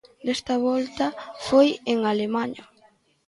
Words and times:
Desta 0.25 0.55
volta 0.67 1.07
foi 1.47 1.67
en 1.91 1.99
Alemaña. 2.11 2.63